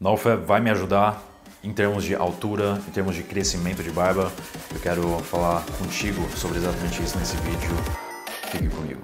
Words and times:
NoFap 0.00 0.44
vai 0.46 0.60
me 0.60 0.70
ajudar 0.70 1.20
em 1.60 1.72
termos 1.72 2.04
de 2.04 2.14
altura, 2.14 2.80
em 2.86 2.90
termos 2.92 3.16
de 3.16 3.24
crescimento 3.24 3.82
de 3.82 3.90
barba. 3.90 4.30
Eu 4.72 4.78
quero 4.80 5.18
falar 5.24 5.64
contigo 5.76 6.24
sobre 6.36 6.58
exatamente 6.58 7.02
isso 7.02 7.18
nesse 7.18 7.36
vídeo. 7.38 7.68
Fique 8.44 8.68
comigo. 8.68 9.02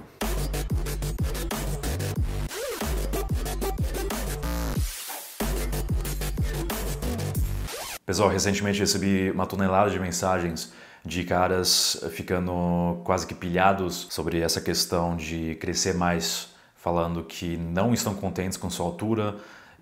Pessoal, 8.05 8.29
recentemente 8.29 8.79
recebi 8.79 9.31
uma 9.31 9.45
tonelada 9.45 9.89
de 9.89 9.99
mensagens 9.99 10.71
de 11.03 11.25
caras 11.25 12.05
ficando 12.11 13.01
quase 13.03 13.27
que 13.27 13.35
pilhados 13.35 14.07
sobre 14.09 14.39
essa 14.39 14.61
questão 14.61 15.17
de 15.17 15.55
crescer 15.55 15.93
mais, 15.93 16.47
falando 16.73 17.21
que 17.21 17.57
não 17.57 17.93
estão 17.93 18.15
contentes 18.15 18.57
com 18.57 18.69
sua 18.69 18.85
altura 18.85 19.35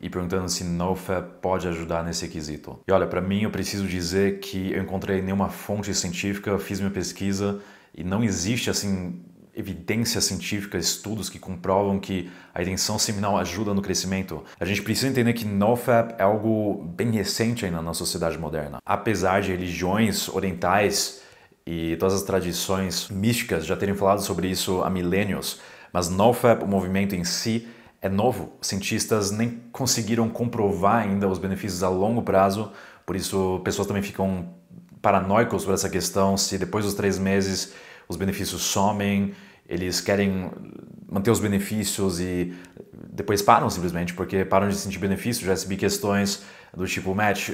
e 0.03 0.09
perguntando 0.09 0.49
se 0.49 0.65
NoFap 0.65 1.39
pode 1.41 1.65
ajudar 1.65 2.03
nesse 2.03 2.27
quesito. 2.27 2.77
E 2.85 2.91
olha, 2.91 3.07
para 3.07 3.21
mim 3.21 3.43
eu 3.43 3.49
preciso 3.49 3.87
dizer 3.87 4.39
que 4.39 4.73
eu 4.73 4.83
encontrei 4.83 5.21
nenhuma 5.21 5.47
fonte 5.47 5.93
científica, 5.95 6.59
fiz 6.59 6.81
minha 6.81 6.91
pesquisa 6.91 7.61
e 7.95 8.03
não 8.03 8.21
existe 8.21 8.69
assim 8.69 9.23
evidência 9.55 10.19
científica, 10.19 10.77
estudos 10.77 11.29
que 11.29 11.39
comprovam 11.39 11.99
que 12.01 12.29
a 12.53 12.59
retenção 12.59 12.99
seminal 12.99 13.37
ajuda 13.37 13.73
no 13.73 13.81
crescimento. 13.81 14.43
A 14.59 14.65
gente 14.65 14.81
precisa 14.81 15.07
entender 15.07 15.31
que 15.31 15.45
NoFap 15.45 16.15
é 16.17 16.23
algo 16.23 16.83
bem 16.83 17.11
recente 17.11 17.65
ainda 17.65 17.81
na 17.81 17.93
sociedade 17.93 18.37
moderna. 18.37 18.79
Apesar 18.85 19.41
de 19.41 19.51
religiões 19.51 20.27
orientais 20.27 21.21
e 21.65 21.95
todas 21.95 22.15
as 22.15 22.23
tradições 22.23 23.07
místicas 23.07 23.65
já 23.65 23.77
terem 23.77 23.95
falado 23.95 24.21
sobre 24.21 24.49
isso 24.49 24.83
há 24.83 24.89
milênios, 24.89 25.61
mas 25.93 26.09
NoFap, 26.09 26.61
o 26.61 26.67
movimento 26.67 27.15
em 27.15 27.23
si, 27.23 27.69
é 28.03 28.09
novo. 28.09 28.51
Cientistas 28.61 29.31
nem 29.31 29.61
conseguiram 29.71 30.27
comprovar 30.29 31.03
ainda 31.03 31.25
os 31.27 31.39
benefícios 31.39 31.81
a 31.83 31.89
longo 31.89 32.21
prazo, 32.21 32.69
por 33.05 33.15
isso 33.15 33.61
pessoas 33.63 33.87
também 33.87 34.03
ficam 34.03 34.53
paranoicos 35.01 35.61
sobre 35.61 35.75
essa 35.75 35.89
questão, 35.89 36.35
se 36.37 36.57
depois 36.57 36.83
dos 36.83 36.93
três 36.93 37.17
meses 37.17 37.73
os 38.07 38.17
benefícios 38.17 38.61
somem, 38.61 39.33
eles 39.67 40.01
querem 40.01 40.51
manter 41.09 41.31
os 41.31 41.39
benefícios 41.39 42.19
e 42.19 42.53
depois 43.13 43.41
param 43.41 43.69
simplesmente 43.69 44.13
porque 44.13 44.43
param 44.43 44.67
de 44.67 44.75
sentir 44.75 44.97
benefícios. 44.97 45.45
Já 45.45 45.51
recebi 45.51 45.77
questões 45.77 46.43
do 46.75 46.87
tipo, 46.87 47.13
Matt, 47.13 47.49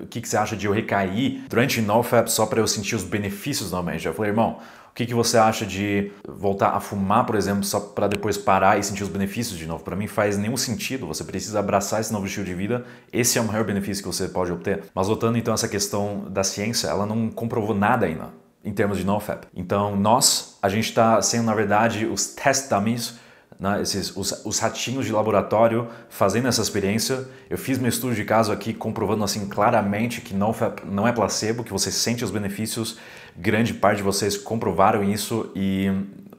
o 0.00 0.06
que, 0.06 0.20
que 0.20 0.28
você 0.28 0.36
acha 0.36 0.56
de 0.56 0.66
eu 0.66 0.72
recair 0.72 1.44
durante 1.48 1.80
NoFap 1.80 2.30
só 2.30 2.44
para 2.46 2.60
eu 2.60 2.66
sentir 2.66 2.96
os 2.96 3.04
benefícios 3.04 3.70
novamente? 3.70 4.04
Eu 4.04 4.12
falei, 4.12 4.32
irmão, 4.32 4.58
o 4.90 4.94
que, 4.96 5.06
que 5.06 5.14
você 5.14 5.38
acha 5.38 5.64
de 5.64 6.10
voltar 6.26 6.70
a 6.70 6.80
fumar, 6.80 7.24
por 7.24 7.36
exemplo, 7.36 7.62
só 7.62 7.78
para 7.78 8.08
depois 8.08 8.36
parar 8.36 8.78
e 8.78 8.82
sentir 8.82 9.04
os 9.04 9.08
benefícios 9.08 9.56
de 9.56 9.66
novo? 9.66 9.84
Para 9.84 9.94
mim 9.94 10.08
faz 10.08 10.36
nenhum 10.36 10.56
sentido. 10.56 11.06
Você 11.06 11.22
precisa 11.22 11.60
abraçar 11.60 12.00
esse 12.00 12.12
novo 12.12 12.26
estilo 12.26 12.46
de 12.46 12.54
vida. 12.54 12.84
Esse 13.12 13.38
é 13.38 13.40
o 13.40 13.44
maior 13.44 13.62
benefício 13.62 14.02
que 14.02 14.08
você 14.08 14.26
pode 14.26 14.50
obter. 14.50 14.84
Mas 14.94 15.06
voltando 15.06 15.38
então 15.38 15.52
a 15.52 15.56
essa 15.56 15.68
questão 15.68 16.24
da 16.30 16.42
ciência, 16.42 16.88
ela 16.88 17.06
não 17.06 17.30
comprovou 17.30 17.74
nada 17.74 18.06
ainda 18.06 18.30
em 18.64 18.72
termos 18.72 18.98
de 18.98 19.06
NoFap. 19.06 19.46
Então, 19.54 19.94
nós, 19.94 20.58
a 20.60 20.68
gente 20.68 20.88
está 20.88 21.22
sendo, 21.22 21.44
na 21.44 21.54
verdade, 21.54 22.04
os 22.04 22.34
test 22.34 22.68
dummies, 22.68 23.14
né, 23.58 23.80
esses, 23.80 24.14
os, 24.16 24.44
os, 24.44 24.58
ratinhos 24.58 25.06
de 25.06 25.12
laboratório 25.12 25.88
fazendo 26.08 26.48
essa 26.48 26.60
experiência. 26.60 27.26
Eu 27.48 27.56
fiz 27.56 27.78
meu 27.78 27.88
estudo 27.88 28.14
de 28.14 28.24
caso 28.24 28.52
aqui 28.52 28.74
comprovando 28.74 29.24
assim 29.24 29.48
claramente 29.48 30.20
que 30.20 30.34
NoFap 30.34 30.82
não 30.86 31.06
é 31.06 31.12
placebo, 31.12 31.64
que 31.64 31.72
você 31.72 31.90
sente 31.90 32.24
os 32.24 32.30
benefícios. 32.30 32.98
Grande 33.36 33.74
parte 33.74 33.98
de 33.98 34.02
vocês 34.02 34.36
comprovaram 34.36 35.02
isso 35.02 35.50
e 35.54 35.90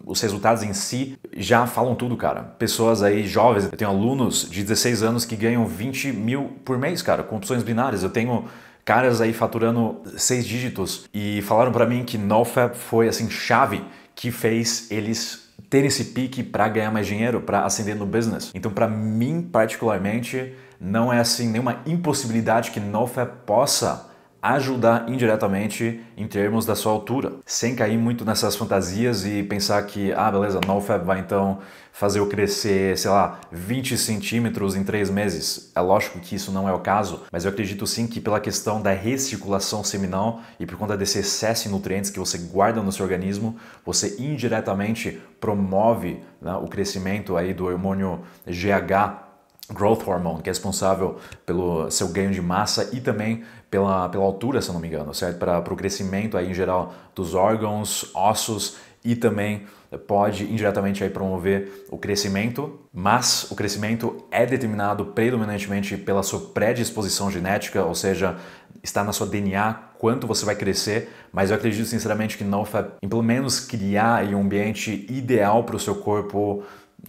os 0.06 0.22
resultados 0.22 0.64
em 0.64 0.74
si 0.74 1.18
já 1.36 1.68
falam 1.68 1.94
tudo, 1.94 2.16
cara. 2.16 2.42
Pessoas 2.42 3.04
aí 3.04 3.28
jovens, 3.28 3.66
eu 3.66 3.72
tenho 3.72 3.92
alunos 3.92 4.48
de 4.50 4.64
16 4.64 5.04
anos 5.04 5.26
que 5.26 5.36
ganham 5.36 5.66
20 5.66 6.14
mil 6.14 6.54
por 6.64 6.78
mês, 6.78 7.02
cara, 7.02 7.24
com 7.24 7.36
opções 7.36 7.62
binárias. 7.62 8.04
Eu 8.04 8.10
tenho 8.10 8.46
caras 8.86 9.20
aí 9.20 9.34
faturando 9.34 10.02
seis 10.16 10.46
dígitos 10.46 11.10
e 11.14 11.42
falaram 11.42 11.74
para 11.74 11.86
mim 11.86 12.06
que 12.06 12.18
NoFap 12.18 12.78
foi 12.78 13.10
assim 13.10 13.30
chave 13.30 13.84
que 14.16 14.32
fez 14.32 14.90
eles 14.90 15.47
terem 15.70 15.88
esse 15.88 16.06
pique 16.06 16.44
para 16.44 16.68
ganhar 16.68 16.92
mais 16.92 17.08
dinheiro, 17.08 17.42
para 17.42 17.66
ascender 17.66 17.96
no 17.96 18.06
business. 18.06 18.52
Então, 18.54 18.72
para 18.72 18.88
mim 18.88 19.42
particularmente, 19.42 20.54
não 20.80 21.12
é 21.12 21.20
assim 21.20 21.50
nenhuma 21.50 21.82
impossibilidade 21.86 22.72
que 22.72 22.80
NoFap 22.80 23.46
possa 23.46 24.10
ajudar 24.56 25.10
indiretamente 25.10 26.02
em 26.16 26.28
termos 26.28 26.66
da 26.66 26.76
sua 26.76 26.92
altura, 26.92 27.34
sem 27.46 27.76
cair 27.76 27.98
muito 27.98 28.24
nessas 28.24 28.56
fantasias 28.56 29.26
e 29.26 29.44
pensar 29.44 29.82
que, 29.84 30.12
ah, 30.14 30.32
beleza, 30.32 30.60
NoFap 30.66 31.06
vai 31.06 31.20
então 31.20 31.60
fazer 31.92 32.20
eu 32.20 32.28
crescer, 32.28 32.96
sei 32.96 33.10
lá, 33.10 33.40
20 33.52 33.98
centímetros 33.98 34.76
em 34.76 34.84
três 34.84 35.10
meses. 35.10 35.72
É 35.76 35.82
lógico 35.82 36.20
que 36.20 36.36
isso 36.36 36.52
não 36.52 36.70
é 36.70 36.72
o 36.72 36.80
caso, 36.80 37.24
mas 37.32 37.44
eu 37.44 37.50
acredito 37.50 37.88
sim 37.88 38.06
que 38.06 38.22
pela 38.22 38.40
questão 38.40 38.80
da 38.80 38.92
recirculação 38.92 39.84
seminal 39.84 40.42
e 40.60 40.66
por 40.66 40.78
conta 40.78 40.96
desse 40.96 41.18
excesso 41.18 41.64
de 41.64 41.70
nutrientes 41.70 42.12
que 42.12 42.20
você 42.20 42.38
guarda 42.38 42.84
no 42.84 42.92
seu 42.92 43.04
organismo, 43.04 43.58
você 43.84 44.16
indiretamente 44.20 45.20
promove 45.40 46.20
né, 46.40 46.54
o 46.54 46.68
crescimento 46.68 47.36
aí 47.36 47.52
do 47.52 47.66
hormônio 47.66 48.22
GH 48.46 49.27
growth 49.72 50.08
hormone, 50.08 50.42
que 50.42 50.50
é 50.50 50.52
responsável 50.52 51.18
pelo 51.46 51.90
seu 51.92 52.08
ganho 52.10 52.32
de 52.32 52.42
massa 52.42 52.90
e 52.94 53.02
também 53.02 53.44
pela, 53.70 54.08
pela 54.10 54.24
altura, 54.24 54.62
se 54.62 54.72
não 54.72 54.80
me 54.80 54.88
engano, 54.88 55.14
certo? 55.14 55.38
Para, 55.38 55.60
o 55.60 55.76
crescimento 55.76 56.38
aí 56.38 56.50
em 56.50 56.54
geral 56.54 56.94
dos 57.14 57.36
órgãos, 57.36 58.10
ossos 58.14 58.78
e 59.04 59.16
também 59.16 59.66
pode 60.06 60.44
indiretamente 60.44 61.04
aí 61.04 61.10
promover 61.10 61.86
o 61.90 61.98
crescimento, 61.98 62.80
mas 62.94 63.50
o 63.50 63.56
crescimento 63.56 64.26
é 64.30 64.46
determinado 64.46 65.06
predominantemente 65.06 65.96
pela 65.96 66.24
sua 66.24 66.40
predisposição 66.40 67.32
genética, 67.32 67.84
ou 67.86 67.96
seja, 67.96 68.36
está 68.84 69.04
na 69.04 69.14
sua 69.14 69.28
DNA 69.28 69.74
quanto 69.98 70.28
você 70.28 70.46
vai 70.46 70.56
crescer, 70.56 71.10
mas 71.32 71.50
eu 71.50 71.56
acredito 71.56 71.86
sinceramente 71.86 72.38
que 72.38 72.44
não 72.44 72.66
pelo 73.08 73.24
menos 73.24 73.60
criar 73.60 74.26
um 74.26 74.42
ambiente 74.42 75.06
ideal 75.10 75.64
para 75.64 75.76
o 75.76 75.80
seu 75.80 75.96
corpo 75.96 76.64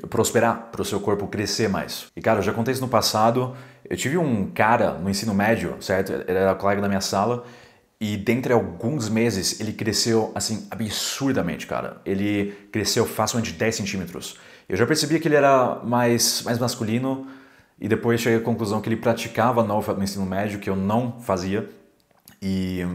prosperar, 0.09 0.69
para 0.71 0.82
o 0.82 0.84
seu 0.84 1.00
corpo 1.00 1.26
crescer 1.26 1.69
mais. 1.69 2.06
E 2.16 2.21
cara, 2.21 2.38
eu 2.38 2.43
já 2.43 2.53
contei 2.53 2.72
isso 2.72 2.82
no 2.82 2.88
passado. 2.88 3.56
Eu 3.88 3.97
tive 3.97 4.19
um 4.19 4.50
cara 4.50 4.93
no 4.93 5.09
ensino 5.09 5.34
médio, 5.34 5.76
certo? 5.81 6.12
Ele 6.12 6.38
era 6.38 6.54
colega 6.54 6.81
da 6.81 6.88
minha 6.88 7.00
sala 7.00 7.44
e 8.00 8.16
dentre 8.16 8.53
alguns 8.53 9.09
meses 9.09 9.60
ele 9.60 9.72
cresceu 9.72 10.31
assim 10.34 10.66
absurdamente, 10.71 11.66
cara. 11.66 12.00
Ele 12.04 12.53
cresceu 12.71 13.04
facilmente 13.04 13.53
10 13.53 13.75
centímetros. 13.75 14.37
Eu 14.69 14.77
já 14.77 14.87
percebia 14.87 15.19
que 15.19 15.27
ele 15.27 15.34
era 15.34 15.81
mais, 15.82 16.43
mais 16.43 16.59
masculino 16.59 17.27
e 17.81 17.88
depois 17.88 18.21
cheguei 18.21 18.38
à 18.38 18.43
conclusão 18.43 18.81
que 18.81 18.88
ele 18.88 18.97
praticava 18.97 19.62
no 19.62 20.03
ensino 20.03 20.27
médio, 20.27 20.59
que 20.60 20.69
eu 20.69 20.77
não 20.77 21.19
fazia. 21.21 21.69
E 22.41 22.87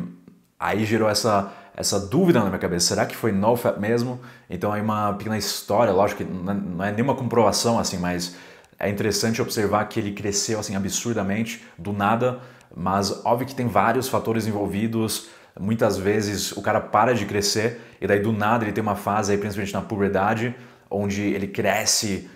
aí 0.64 0.86
gerou 0.86 1.10
essa 1.10 1.52
essa 1.76 2.00
dúvida 2.00 2.40
na 2.40 2.46
minha 2.46 2.60
cabeça, 2.60 2.90
será 2.90 3.04
que 3.04 3.16
foi 3.16 3.32
NoFap 3.32 3.80
mesmo? 3.80 4.22
Então 4.48 4.72
aí 4.72 4.80
uma 4.80 5.14
pequena 5.14 5.38
história, 5.38 5.92
lógico 5.92 6.24
que 6.24 6.30
não 6.32 6.84
é 6.86 6.92
nenhuma 6.92 7.16
comprovação 7.16 7.80
assim, 7.80 7.98
mas 7.98 8.36
é 8.78 8.90
interessante 8.90 9.42
observar 9.42 9.86
que 9.86 10.00
ele 10.00 10.12
cresceu 10.12 10.60
assim 10.60 10.76
absurdamente 10.76 11.64
do 11.76 11.92
nada, 11.92 12.40
mas 12.76 13.26
óbvio 13.26 13.48
que 13.48 13.56
tem 13.56 13.68
vários 13.68 14.08
fatores 14.08 14.46
envolvidos. 14.46 15.30
Muitas 15.60 15.98
vezes 15.98 16.52
o 16.52 16.62
cara 16.62 16.80
para 16.80 17.14
de 17.16 17.26
crescer 17.26 17.82
e 18.00 18.06
daí 18.06 18.20
do 18.20 18.32
nada 18.32 18.66
ele 18.66 18.72
tem 18.72 18.82
uma 18.82 18.96
fase 18.96 19.32
aí, 19.32 19.38
principalmente 19.38 19.74
na 19.74 19.82
puberdade, 19.82 20.56
onde 20.90 21.22
ele 21.22 21.48
cresce 21.48 22.30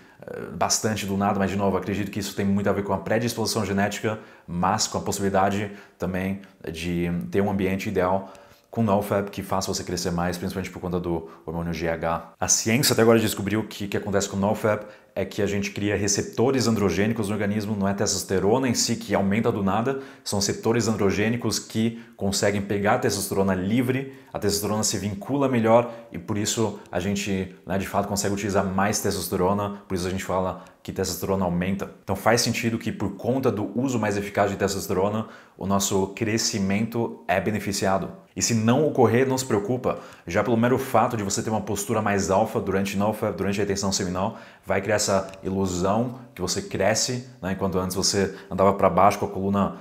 bastante 0.52 1.06
do 1.06 1.16
nada, 1.16 1.38
mas 1.38 1.50
de 1.50 1.56
novo, 1.56 1.76
acredito 1.76 2.10
que 2.10 2.20
isso 2.20 2.34
tem 2.34 2.44
muito 2.44 2.68
a 2.68 2.72
ver 2.72 2.82
com 2.82 2.92
a 2.92 2.98
predisposição 2.98 3.64
genética, 3.64 4.18
mas 4.46 4.86
com 4.86 4.98
a 4.98 5.00
possibilidade 5.00 5.70
também 5.98 6.40
de 6.70 7.10
ter 7.30 7.40
um 7.40 7.50
ambiente 7.50 7.88
ideal 7.88 8.32
com 8.70 8.82
NoFap 8.82 9.30
que 9.30 9.42
faça 9.42 9.72
você 9.72 9.82
crescer 9.82 10.10
mais, 10.10 10.36
principalmente 10.36 10.70
por 10.70 10.80
conta 10.80 11.00
do 11.00 11.28
hormônio 11.46 11.72
GH. 11.72 12.34
A 12.38 12.48
ciência 12.48 12.92
até 12.92 13.02
agora 13.02 13.18
descobriu 13.18 13.64
que 13.64 13.86
o 13.86 13.88
que 13.88 13.96
acontece 13.96 14.28
com 14.28 14.36
NoFap 14.36 14.86
é 15.18 15.24
que 15.24 15.42
a 15.42 15.46
gente 15.46 15.72
cria 15.72 15.96
receptores 15.96 16.68
androgênicos 16.68 17.26
no 17.26 17.34
organismo, 17.34 17.74
não 17.74 17.88
é 17.88 17.92
testosterona 17.92 18.68
em 18.68 18.74
si 18.74 18.94
que 18.94 19.16
aumenta 19.16 19.50
do 19.50 19.64
nada, 19.64 19.98
são 20.22 20.38
receptores 20.38 20.86
androgênicos 20.86 21.58
que 21.58 22.00
conseguem 22.16 22.62
pegar 22.62 22.94
a 22.94 22.98
testosterona 23.00 23.52
livre, 23.52 24.14
a 24.32 24.38
testosterona 24.38 24.84
se 24.84 24.96
vincula 24.96 25.48
melhor 25.48 25.92
e 26.12 26.18
por 26.18 26.38
isso 26.38 26.78
a 26.92 27.00
gente 27.00 27.52
né, 27.66 27.76
de 27.78 27.86
fato 27.88 28.06
consegue 28.06 28.32
utilizar 28.32 28.64
mais 28.64 29.00
testosterona, 29.00 29.82
por 29.88 29.96
isso 29.96 30.06
a 30.06 30.10
gente 30.10 30.24
fala 30.24 30.62
que 30.88 30.92
testosterona 30.92 31.44
aumenta. 31.44 31.90
Então 32.02 32.16
faz 32.16 32.40
sentido 32.40 32.78
que 32.78 32.90
por 32.90 33.16
conta 33.16 33.50
do 33.50 33.78
uso 33.78 33.98
mais 33.98 34.16
eficaz 34.16 34.50
de 34.50 34.56
testosterona, 34.56 35.26
o 35.56 35.66
nosso 35.66 36.08
crescimento 36.08 37.24
é 37.26 37.40
beneficiado. 37.40 38.12
E 38.34 38.40
se 38.40 38.54
não 38.54 38.86
ocorrer, 38.86 39.28
não 39.28 39.36
se 39.36 39.44
preocupa, 39.44 39.98
já 40.26 40.44
pelo 40.44 40.56
mero 40.56 40.78
fato 40.78 41.16
de 41.16 41.24
você 41.24 41.42
ter 41.42 41.50
uma 41.50 41.60
postura 41.60 42.00
mais 42.00 42.30
alfa 42.30 42.60
durante, 42.60 42.98
alfa, 43.00 43.32
durante 43.32 43.60
a 43.60 43.64
retenção 43.64 43.90
seminal, 43.90 44.38
vai 44.64 44.80
criar 44.80 44.98
ilusão 45.42 46.20
que 46.34 46.40
você 46.40 46.62
cresce, 46.62 47.28
né? 47.42 47.52
enquanto 47.52 47.78
antes 47.78 47.96
você 47.96 48.34
andava 48.50 48.72
para 48.72 48.88
baixo 48.88 49.18
com 49.18 49.26
a 49.26 49.28
coluna 49.28 49.76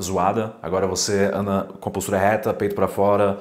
zoada, 0.00 0.54
agora 0.62 0.86
você 0.86 1.30
anda 1.32 1.68
com 1.80 1.88
a 1.88 1.92
postura 1.92 2.18
reta, 2.18 2.52
peito 2.54 2.74
para 2.74 2.88
fora, 2.88 3.38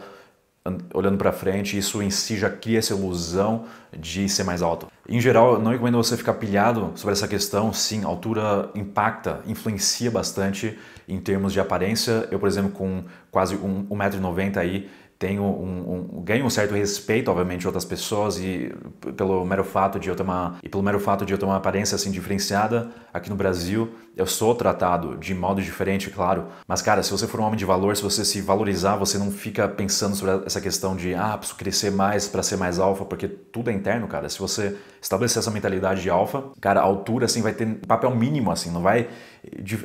olhando 0.94 1.18
para 1.18 1.32
frente, 1.32 1.78
isso 1.78 2.02
em 2.04 2.12
si 2.12 2.38
já 2.38 2.50
cria 2.50 2.80
essa 2.80 2.94
ilusão 2.94 3.66
de 3.98 4.30
ser 4.30 4.44
mais 4.44 4.62
alto. 4.62 4.88
Em 5.10 5.20
geral, 5.20 5.60
não 5.60 5.72
recomendo 5.72 5.98
você 5.98 6.16
ficar 6.16 6.36
pilhado 6.36 6.92
sobre 6.96 7.14
essa 7.14 7.28
questão. 7.28 7.74
Sim, 7.74 8.04
altura 8.04 8.70
impacta, 8.76 9.42
influencia 9.48 10.12
bastante 10.12 10.78
em 11.08 11.20
termos 11.20 11.52
de 11.52 11.60
aparência. 11.60 12.28
Eu, 12.30 12.40
por 12.40 12.48
exemplo, 12.48 12.72
com 12.72 13.04
quase 13.32 13.58
1,90m 13.58 14.58
aí, 14.58 14.90
tenho 15.22 15.44
um, 15.44 16.18
um, 16.18 16.22
ganho 16.24 16.44
um 16.44 16.50
certo 16.50 16.74
respeito, 16.74 17.30
obviamente, 17.30 17.60
de 17.62 17.68
outras 17.68 17.86
pessoas 17.86 18.40
e 18.40 18.74
pelo 19.16 19.46
mero 19.46 19.64
fato 19.64 20.00
de 20.00 20.10
eu 20.10 20.16
ter 20.16 20.24
uma 20.24 20.58
e 20.64 20.68
pelo 20.68 20.82
mero 20.82 21.00
fato 21.00 21.24
de 21.24 21.32
eu 21.32 21.38
ter 21.38 21.46
uma 21.46 21.58
aparência 21.58 21.94
assim 21.94 22.10
diferenciada 22.10 22.90
aqui 23.14 23.30
no 23.30 23.36
Brasil, 23.36 23.92
eu 24.18 24.26
sou 24.26 24.56
tratado 24.56 25.16
de 25.18 25.36
modo 25.36 25.62
diferente, 25.62 26.10
claro. 26.10 26.48
Mas 26.68 26.82
cara, 26.82 27.04
se 27.04 27.12
você 27.12 27.28
for 27.28 27.40
um 27.40 27.44
homem 27.44 27.56
de 27.56 27.66
valor, 27.66 27.96
se 27.96 28.02
você 28.02 28.26
se 28.26 28.42
valorizar, 28.42 28.96
você 28.96 29.20
não 29.20 29.30
fica 29.30 29.68
pensando 29.68 30.16
sobre 30.16 30.44
essa 30.44 30.60
questão 30.60 30.96
de 30.96 31.14
ah, 31.14 31.38
preciso 31.38 31.56
crescer 31.56 31.92
mais 31.92 32.28
para 32.28 32.42
ser 32.42 32.58
mais 32.58 32.80
alfa, 32.80 33.06
porque 33.06 33.28
tudo 33.28 33.70
é 33.70 33.74
interno, 33.74 34.08
cara. 34.08 34.28
Se 34.28 34.40
você 34.40 34.76
estabelecer 35.00 35.40
essa 35.40 35.52
mentalidade 35.52 36.02
de 36.02 36.10
alfa, 36.10 36.46
cara, 36.60 36.80
a 36.80 36.84
altura 36.84 37.26
assim 37.26 37.44
vai 37.44 37.54
ter 37.54 37.68
papel 37.86 38.16
mínimo 38.16 38.52
assim, 38.52 38.72
não 38.72 38.82
vai 38.82 39.08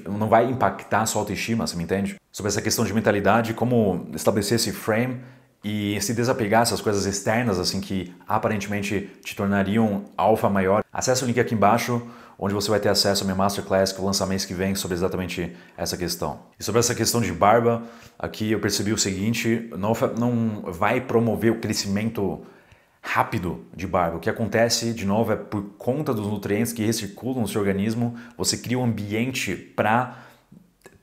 não 0.08 0.28
vai 0.28 0.50
impactar 0.50 1.02
a 1.02 1.06
sua 1.06 1.22
autoestima, 1.22 1.66
você 1.66 1.76
me 1.76 1.84
entende? 1.84 2.16
Sobre 2.30 2.48
essa 2.48 2.60
questão 2.60 2.84
de 2.84 2.92
mentalidade, 2.92 3.54
como 3.54 4.08
estabelecer 4.14 4.56
esse 4.56 4.72
frame 4.72 5.20
e 5.64 6.00
se 6.00 6.14
desapegar 6.14 6.60
dessas 6.60 6.80
coisas 6.80 7.06
externas 7.06 7.58
assim 7.58 7.80
que 7.80 8.14
aparentemente 8.28 9.10
te 9.24 9.34
tornariam 9.34 10.04
alfa 10.16 10.48
maior. 10.48 10.84
Acesse 10.92 11.24
o 11.24 11.26
link 11.26 11.40
aqui 11.40 11.54
embaixo 11.54 12.02
onde 12.38 12.54
você 12.54 12.70
vai 12.70 12.78
ter 12.78 12.88
acesso 12.88 13.22
à 13.22 13.24
minha 13.24 13.34
masterclass 13.34 13.92
que 13.92 13.98
eu 13.98 14.04
lançar 14.04 14.26
mês 14.26 14.44
que 14.44 14.54
vem 14.54 14.74
sobre 14.74 14.94
exatamente 14.94 15.54
essa 15.76 15.96
questão. 15.96 16.40
E 16.58 16.64
sobre 16.64 16.78
essa 16.78 16.94
questão 16.94 17.20
de 17.20 17.32
barba, 17.32 17.82
aqui 18.18 18.52
eu 18.52 18.60
percebi 18.60 18.92
o 18.92 18.98
seguinte, 18.98 19.70
não, 19.76 19.92
não 20.18 20.72
vai 20.72 21.00
promover 21.00 21.52
o 21.52 21.58
crescimento 21.58 22.42
rápido 23.06 23.64
de 23.74 23.86
barba. 23.86 24.16
O 24.16 24.20
que 24.20 24.28
acontece, 24.28 24.92
de 24.92 25.06
novo, 25.06 25.32
é 25.32 25.36
por 25.36 25.62
conta 25.78 26.12
dos 26.12 26.26
nutrientes 26.26 26.72
que 26.72 26.84
recirculam 26.84 27.40
no 27.40 27.48
seu 27.48 27.60
organismo, 27.60 28.16
você 28.36 28.58
cria 28.58 28.76
um 28.76 28.84
ambiente 28.84 29.54
para 29.54 30.18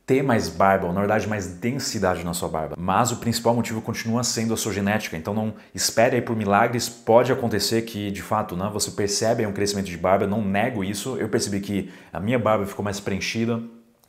ter 0.05 0.21
mais 0.21 0.49
barba, 0.49 0.85
ou 0.85 0.91
na 0.91 0.99
verdade 0.99 1.25
mais 1.29 1.47
densidade 1.47 2.25
na 2.25 2.33
sua 2.33 2.49
barba. 2.49 2.75
Mas 2.77 3.13
o 3.13 3.17
principal 3.17 3.55
motivo 3.55 3.81
continua 3.81 4.21
sendo 4.21 4.53
a 4.53 4.57
sua 4.57 4.73
genética. 4.73 5.15
Então 5.15 5.33
não 5.33 5.53
espere 5.73 6.17
aí 6.17 6.21
por 6.21 6.35
milagres. 6.35 6.89
Pode 6.89 7.31
acontecer 7.31 7.83
que 7.83 8.11
de 8.11 8.21
fato 8.21 8.57
né, 8.57 8.69
você 8.71 8.91
percebe 8.91 9.45
um 9.45 9.53
crescimento 9.53 9.85
de 9.85 9.97
barba. 9.97 10.25
Eu 10.25 10.29
não 10.29 10.43
nego 10.43 10.83
isso. 10.83 11.15
Eu 11.15 11.29
percebi 11.29 11.61
que 11.61 11.89
a 12.11 12.19
minha 12.19 12.37
barba 12.37 12.65
ficou 12.65 12.83
mais 12.83 12.99
preenchida 12.99 13.63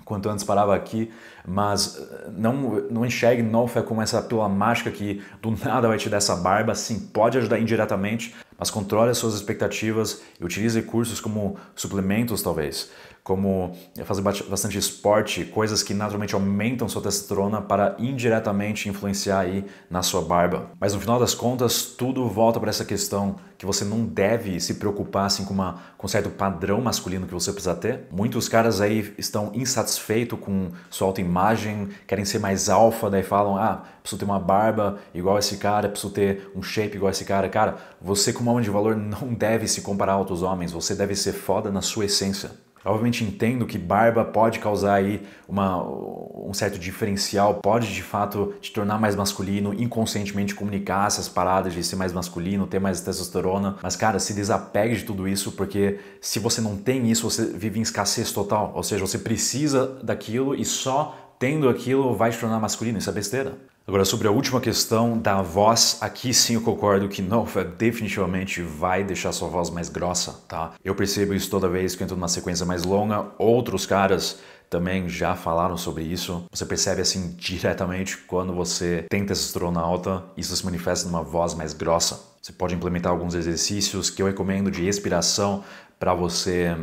quanto 0.04 0.28
antes 0.28 0.44
parava 0.44 0.74
aqui, 0.74 1.10
mas 1.46 1.96
eh, 1.98 2.30
não, 2.36 2.52
não 2.90 3.06
enxergue 3.06 3.42
Nofa 3.42 3.82
como 3.82 4.02
essa 4.02 4.20
pílula 4.22 4.48
mágica 4.48 4.90
que 4.90 5.22
do 5.40 5.50
nada 5.50 5.88
vai 5.88 5.98
te 5.98 6.08
dar 6.08 6.18
essa 6.18 6.36
barba, 6.36 6.74
sim, 6.74 6.98
pode 6.98 7.38
ajudar 7.38 7.58
indiretamente, 7.58 8.34
mas 8.58 8.70
controle 8.70 9.10
as 9.10 9.18
suas 9.18 9.34
expectativas 9.34 10.22
e 10.40 10.44
utilize 10.44 10.78
recursos 10.78 11.20
como 11.20 11.56
suplementos 11.74 12.42
talvez, 12.42 12.90
como 13.24 13.72
fazer 14.04 14.20
bastante 14.20 14.76
esporte, 14.76 15.46
coisas 15.46 15.82
que 15.82 15.94
naturalmente 15.94 16.34
aumentam 16.34 16.86
sua 16.90 17.00
testosterona 17.00 17.62
para 17.62 17.96
indiretamente 17.98 18.86
influenciar 18.86 19.40
aí 19.40 19.64
na 19.88 20.02
sua 20.02 20.20
barba. 20.20 20.66
Mas 20.78 20.92
no 20.92 21.00
final 21.00 21.18
das 21.18 21.34
contas, 21.34 21.86
tudo 21.86 22.28
volta 22.28 22.60
para 22.60 22.68
essa 22.68 22.84
questão 22.84 23.36
que 23.56 23.64
você 23.64 23.82
não 23.82 24.04
deve 24.04 24.60
se 24.60 24.74
preocupar 24.74 25.24
assim 25.24 25.42
com, 25.46 25.54
uma, 25.54 25.82
com 25.96 26.06
um 26.06 26.08
certo 26.08 26.28
padrão 26.28 26.82
masculino 26.82 27.26
que 27.26 27.32
você 27.32 27.50
precisa 27.50 27.74
ter. 27.74 28.06
Muitos 28.10 28.46
caras 28.46 28.82
aí 28.82 29.14
estão 29.16 29.50
insatisfeitos 29.54 30.38
com 30.38 30.68
sua 30.90 31.06
autoimagem, 31.06 31.88
querem 32.06 32.26
ser 32.26 32.40
mais 32.40 32.68
alfa, 32.68 33.08
daí 33.08 33.22
falam, 33.22 33.56
ah, 33.56 33.84
preciso 34.02 34.18
ter 34.18 34.26
uma 34.26 34.38
barba 34.38 34.98
igual 35.14 35.38
esse 35.38 35.56
cara, 35.56 35.88
preciso 35.88 36.12
ter 36.12 36.52
um 36.54 36.62
shape 36.62 36.96
igual 36.96 37.10
esse 37.10 37.24
cara. 37.24 37.48
Cara, 37.48 37.76
você 38.02 38.34
como 38.34 38.50
homem 38.50 38.62
de 38.62 38.68
valor 38.68 38.94
não 38.94 39.32
deve 39.32 39.66
se 39.66 39.80
comparar 39.80 40.12
a 40.12 40.18
outros 40.18 40.42
homens, 40.42 40.72
você 40.72 40.94
deve 40.94 41.16
ser 41.16 41.32
foda 41.32 41.70
na 41.70 41.80
sua 41.80 42.04
essência. 42.04 42.50
Obviamente 42.84 43.24
entendo 43.24 43.66
que 43.66 43.78
barba 43.78 44.24
pode 44.24 44.58
causar 44.58 44.94
aí 44.94 45.22
uma, 45.48 45.82
um 45.82 46.52
certo 46.52 46.78
diferencial, 46.78 47.54
pode 47.54 47.92
de 47.92 48.02
fato 48.02 48.54
te 48.60 48.72
tornar 48.72 48.98
mais 48.98 49.16
masculino, 49.16 49.72
inconscientemente 49.72 50.54
comunicar 50.54 51.06
essas 51.06 51.28
paradas 51.28 51.72
de 51.72 51.82
ser 51.82 51.96
mais 51.96 52.12
masculino, 52.12 52.66
ter 52.66 52.78
mais 52.78 53.00
testosterona, 53.00 53.76
mas 53.82 53.96
cara, 53.96 54.18
se 54.18 54.34
desapegue 54.34 54.96
de 54.96 55.04
tudo 55.04 55.26
isso, 55.26 55.52
porque 55.52 55.98
se 56.20 56.38
você 56.38 56.60
não 56.60 56.76
tem 56.76 57.10
isso, 57.10 57.28
você 57.28 57.46
vive 57.46 57.78
em 57.78 57.82
escassez 57.82 58.32
total, 58.32 58.72
ou 58.74 58.82
seja, 58.82 59.06
você 59.06 59.18
precisa 59.18 59.98
daquilo 60.02 60.54
e 60.54 60.64
só 60.64 61.36
tendo 61.38 61.68
aquilo 61.68 62.14
vai 62.14 62.30
te 62.30 62.38
tornar 62.38 62.60
masculino, 62.60 62.98
isso 62.98 63.10
é 63.10 63.12
besteira. 63.12 63.73
Agora, 63.86 64.06
sobre 64.06 64.26
a 64.26 64.30
última 64.30 64.62
questão 64.62 65.18
da 65.18 65.42
voz, 65.42 65.98
aqui 66.00 66.32
sim 66.32 66.54
eu 66.54 66.62
concordo 66.62 67.06
que 67.06 67.20
Nova 67.20 67.62
definitivamente 67.62 68.62
vai 68.62 69.04
deixar 69.04 69.30
sua 69.30 69.46
voz 69.46 69.68
mais 69.68 69.90
grossa, 69.90 70.42
tá? 70.48 70.72
Eu 70.82 70.94
percebo 70.94 71.34
isso 71.34 71.50
toda 71.50 71.68
vez 71.68 71.94
que 71.94 72.02
eu 72.02 72.06
entro 72.06 72.16
numa 72.16 72.28
sequência 72.28 72.64
mais 72.64 72.82
longa. 72.82 73.26
Outros 73.36 73.84
caras 73.84 74.38
também 74.70 75.06
já 75.06 75.36
falaram 75.36 75.76
sobre 75.76 76.02
isso. 76.02 76.46
Você 76.50 76.64
percebe 76.64 77.02
assim 77.02 77.34
diretamente 77.36 78.16
quando 78.16 78.54
você 78.54 79.04
tem 79.10 79.26
testosterona 79.26 79.82
alta, 79.82 80.24
isso 80.34 80.56
se 80.56 80.64
manifesta 80.64 81.06
numa 81.06 81.22
voz 81.22 81.52
mais 81.52 81.74
grossa. 81.74 82.18
Você 82.40 82.52
pode 82.54 82.74
implementar 82.74 83.12
alguns 83.12 83.34
exercícios 83.34 84.08
que 84.08 84.22
eu 84.22 84.26
recomendo 84.26 84.70
de 84.70 84.82
respiração 84.82 85.62
para 85.98 86.14
você 86.14 86.74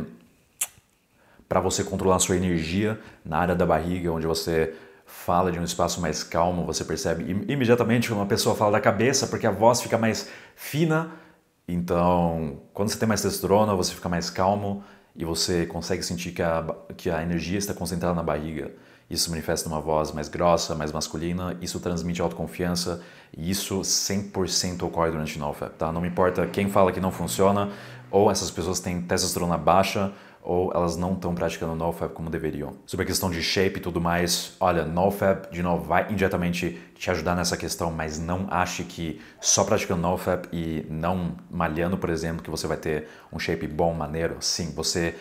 para 1.48 1.60
você 1.60 1.82
controlar 1.82 2.18
sua 2.20 2.36
energia 2.36 2.98
na 3.24 3.38
área 3.38 3.54
da 3.54 3.66
barriga, 3.66 4.10
onde 4.10 4.26
você 4.26 4.72
fala 5.12 5.52
de 5.52 5.58
um 5.58 5.62
espaço 5.62 6.00
mais 6.00 6.24
calmo, 6.24 6.64
você 6.64 6.84
percebe 6.84 7.30
imediatamente 7.46 8.12
uma 8.12 8.26
pessoa 8.26 8.56
fala 8.56 8.72
da 8.72 8.80
cabeça, 8.80 9.26
porque 9.26 9.46
a 9.46 9.50
voz 9.50 9.80
fica 9.80 9.98
mais 9.98 10.28
fina. 10.56 11.12
Então, 11.68 12.60
quando 12.72 12.88
você 12.88 12.98
tem 12.98 13.06
mais 13.06 13.20
testosterona, 13.20 13.74
você 13.76 13.94
fica 13.94 14.08
mais 14.08 14.30
calmo 14.30 14.82
e 15.14 15.24
você 15.24 15.66
consegue 15.66 16.02
sentir 16.02 16.32
que 16.32 16.42
a, 16.42 16.64
que 16.96 17.10
a 17.10 17.22
energia 17.22 17.58
está 17.58 17.74
concentrada 17.74 18.14
na 18.14 18.22
barriga. 18.22 18.72
Isso 19.08 19.30
manifesta 19.30 19.68
numa 19.68 19.80
voz 19.80 20.10
mais 20.10 20.28
grossa, 20.28 20.74
mais 20.74 20.90
masculina, 20.90 21.56
isso 21.60 21.78
transmite 21.78 22.22
autoconfiança 22.22 23.02
e 23.36 23.50
isso 23.50 23.80
100% 23.80 24.82
ocorre 24.82 25.10
durante 25.10 25.36
o 25.36 25.40
NoFap, 25.40 25.74
tá? 25.76 25.92
Não 25.92 26.04
importa 26.06 26.46
quem 26.46 26.68
fala 26.70 26.90
que 26.90 27.00
não 27.00 27.12
funciona 27.12 27.70
ou 28.10 28.30
essas 28.30 28.50
pessoas 28.50 28.80
têm 28.80 29.02
testosterona 29.02 29.58
baixa 29.58 30.10
ou 30.42 30.72
elas 30.74 30.96
não 30.96 31.12
estão 31.14 31.34
praticando 31.34 31.76
NoFap 31.76 32.12
como 32.12 32.28
deveriam. 32.28 32.74
Sobre 32.84 33.04
a 33.04 33.06
questão 33.06 33.30
de 33.30 33.40
shape 33.40 33.78
e 33.78 33.80
tudo 33.80 34.00
mais, 34.00 34.56
olha, 34.58 34.84
NoFap, 34.84 35.52
de 35.52 35.62
novo, 35.62 35.84
vai 35.84 36.10
indiretamente 36.10 36.80
te 36.96 37.10
ajudar 37.10 37.36
nessa 37.36 37.56
questão, 37.56 37.92
mas 37.92 38.18
não 38.18 38.48
ache 38.50 38.82
que 38.82 39.20
só 39.40 39.62
praticando 39.62 40.02
NoFap 40.02 40.48
e 40.52 40.84
não 40.90 41.36
malhando, 41.48 41.96
por 41.96 42.10
exemplo, 42.10 42.42
que 42.42 42.50
você 42.50 42.66
vai 42.66 42.76
ter 42.76 43.08
um 43.32 43.38
shape 43.38 43.68
bom, 43.68 43.94
maneiro. 43.94 44.36
Sim, 44.40 44.72
você 44.74 45.14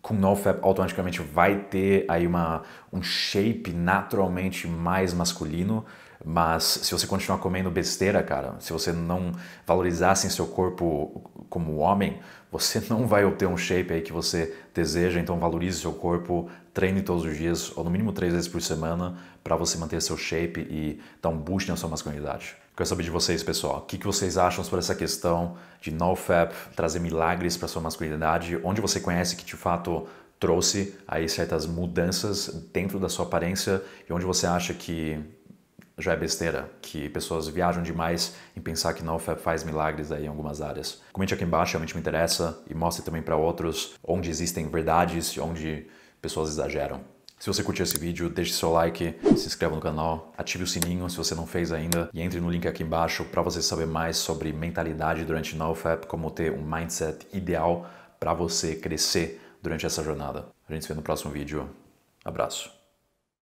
com 0.00 0.14
NoFap 0.14 0.60
automaticamente 0.62 1.20
vai 1.20 1.56
ter 1.56 2.04
aí 2.08 2.26
uma, 2.26 2.62
um 2.92 3.02
shape 3.02 3.72
naturalmente 3.72 4.68
mais 4.68 5.12
masculino, 5.12 5.84
mas 6.24 6.64
se 6.64 6.92
você 6.92 7.06
continuar 7.06 7.38
comendo 7.38 7.70
besteira, 7.70 8.22
cara, 8.22 8.54
se 8.58 8.72
você 8.72 8.92
não 8.92 9.32
valorizasse 9.66 10.26
em 10.26 10.30
seu 10.30 10.46
corpo 10.46 11.37
como 11.48 11.76
homem, 11.76 12.18
você 12.50 12.82
não 12.88 13.06
vai 13.06 13.24
obter 13.24 13.46
um 13.46 13.56
shape 13.56 13.92
aí 13.92 14.00
que 14.00 14.12
você 14.12 14.54
deseja, 14.74 15.20
então 15.20 15.38
valorize 15.38 15.80
seu 15.80 15.92
corpo, 15.92 16.48
treine 16.72 17.02
todos 17.02 17.24
os 17.24 17.36
dias, 17.36 17.76
ou 17.76 17.84
no 17.84 17.90
mínimo 17.90 18.12
três 18.12 18.32
vezes 18.32 18.48
por 18.48 18.62
semana, 18.62 19.16
para 19.42 19.56
você 19.56 19.76
manter 19.78 20.00
seu 20.00 20.16
shape 20.16 20.60
e 20.60 21.00
dar 21.20 21.28
um 21.28 21.38
boost 21.38 21.68
na 21.68 21.76
sua 21.76 21.88
masculinidade. 21.88 22.56
Quero 22.76 22.88
saber 22.88 23.02
de 23.02 23.10
vocês, 23.10 23.42
pessoal. 23.42 23.78
O 23.78 23.80
que 23.82 23.98
vocês 24.04 24.38
acham 24.38 24.62
sobre 24.62 24.78
essa 24.78 24.94
questão 24.94 25.56
de 25.80 25.90
NoFap 25.90 26.54
trazer 26.76 27.00
milagres 27.00 27.56
para 27.56 27.66
sua 27.66 27.82
masculinidade? 27.82 28.58
Onde 28.62 28.80
você 28.80 29.00
conhece 29.00 29.34
que 29.34 29.44
de 29.44 29.56
fato 29.56 30.06
trouxe 30.38 30.94
aí 31.06 31.28
certas 31.28 31.66
mudanças 31.66 32.68
dentro 32.72 33.00
da 33.00 33.08
sua 33.08 33.24
aparência 33.24 33.82
e 34.08 34.12
onde 34.12 34.24
você 34.24 34.46
acha 34.46 34.72
que 34.72 35.18
já 35.98 36.12
é 36.12 36.16
besteira, 36.16 36.70
que 36.80 37.08
pessoas 37.08 37.48
viajam 37.48 37.82
demais 37.82 38.34
em 38.56 38.60
pensar 38.60 38.94
que 38.94 39.02
não 39.02 39.18
faz 39.18 39.64
milagres 39.64 40.12
aí 40.12 40.24
em 40.24 40.28
algumas 40.28 40.62
áreas. 40.62 41.02
Comente 41.12 41.34
aqui 41.34 41.44
embaixo, 41.44 41.72
realmente 41.72 41.94
me 41.94 42.00
interessa 42.00 42.62
e 42.70 42.74
mostre 42.74 43.04
também 43.04 43.22
para 43.22 43.36
outros 43.36 43.94
onde 44.02 44.30
existem 44.30 44.68
verdades 44.68 45.28
e 45.30 45.40
onde 45.40 45.86
pessoas 46.22 46.50
exageram. 46.50 47.00
Se 47.38 47.46
você 47.46 47.62
curtiu 47.62 47.84
esse 47.84 47.96
vídeo, 47.96 48.28
deixe 48.28 48.52
seu 48.52 48.72
like, 48.72 49.14
se 49.36 49.46
inscreva 49.46 49.74
no 49.74 49.80
canal, 49.80 50.32
ative 50.36 50.64
o 50.64 50.66
sininho 50.66 51.08
se 51.08 51.16
você 51.16 51.36
não 51.36 51.46
fez 51.46 51.70
ainda 51.70 52.10
e 52.12 52.20
entre 52.20 52.40
no 52.40 52.50
link 52.50 52.66
aqui 52.66 52.82
embaixo 52.82 53.24
para 53.24 53.42
você 53.42 53.62
saber 53.62 53.86
mais 53.86 54.16
sobre 54.16 54.52
mentalidade 54.52 55.24
durante 55.24 55.54
NoFap, 55.54 56.06
como 56.08 56.32
ter 56.32 56.52
um 56.52 56.62
mindset 56.62 57.26
ideal 57.32 57.88
para 58.18 58.34
você 58.34 58.74
crescer 58.74 59.40
durante 59.62 59.86
essa 59.86 60.02
jornada. 60.02 60.46
A 60.68 60.72
gente 60.72 60.82
se 60.82 60.88
vê 60.88 60.94
no 60.94 61.02
próximo 61.02 61.30
vídeo. 61.30 61.70
Abraço. 62.24 62.77